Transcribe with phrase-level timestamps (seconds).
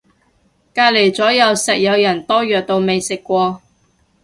[0.73, 3.61] 隔離咗右實有人多藥到未食過